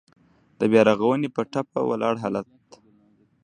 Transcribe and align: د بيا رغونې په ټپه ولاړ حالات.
د 0.59 0.61
بيا 0.71 0.81
رغونې 0.89 1.29
په 1.35 1.41
ټپه 1.51 1.79
ولاړ 1.89 2.15
حالات. 2.23 2.49